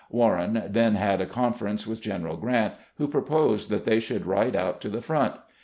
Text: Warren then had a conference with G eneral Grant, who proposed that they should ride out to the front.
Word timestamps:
Warren 0.09 0.63
then 0.67 0.95
had 0.95 1.21
a 1.21 1.27
conference 1.27 1.85
with 1.85 2.01
G 2.01 2.09
eneral 2.09 2.41
Grant, 2.41 2.73
who 2.97 3.07
proposed 3.07 3.69
that 3.69 3.85
they 3.85 3.99
should 3.99 4.25
ride 4.25 4.55
out 4.55 4.81
to 4.81 4.89
the 4.89 4.99
front. 4.99 5.35